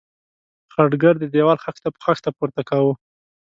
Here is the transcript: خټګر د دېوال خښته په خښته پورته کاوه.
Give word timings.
خټګر 0.73 1.13
د 1.19 1.23
دېوال 1.33 1.57
خښته 1.63 1.87
په 1.93 1.99
خښته 2.05 2.29
پورته 2.37 2.61
کاوه. 2.69 2.93